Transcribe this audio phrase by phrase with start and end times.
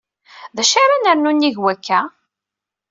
[0.55, 1.99] D acu ara nernu nnig wakka?